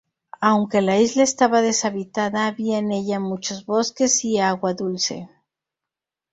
[0.41, 5.29] Aunque la isla estaba deshabitada, había en ella muchos bosques y agua dulce.